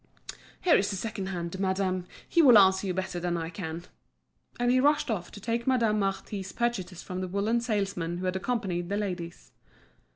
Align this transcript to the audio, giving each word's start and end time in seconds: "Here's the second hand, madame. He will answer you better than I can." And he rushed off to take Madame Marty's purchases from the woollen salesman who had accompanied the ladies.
"Here's 0.61 0.89
the 0.89 0.95
second 0.95 1.27
hand, 1.27 1.59
madame. 1.59 2.07
He 2.27 2.41
will 2.41 2.57
answer 2.57 2.87
you 2.87 2.93
better 2.95 3.19
than 3.19 3.37
I 3.37 3.51
can." 3.51 3.83
And 4.59 4.71
he 4.71 4.79
rushed 4.79 5.11
off 5.11 5.31
to 5.33 5.39
take 5.39 5.67
Madame 5.67 5.99
Marty's 5.99 6.51
purchases 6.51 7.03
from 7.03 7.21
the 7.21 7.27
woollen 7.27 7.61
salesman 7.61 8.17
who 8.17 8.25
had 8.25 8.35
accompanied 8.35 8.89
the 8.89 8.97
ladies. 8.97 9.51